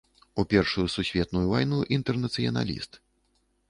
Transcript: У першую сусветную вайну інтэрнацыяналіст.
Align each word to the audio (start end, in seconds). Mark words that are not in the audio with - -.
У 0.39 0.45
першую 0.53 0.85
сусветную 0.95 1.43
вайну 1.53 1.85
інтэрнацыяналіст. 1.99 2.91